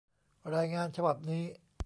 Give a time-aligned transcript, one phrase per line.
[0.55, 1.43] รายงานฉบับนี้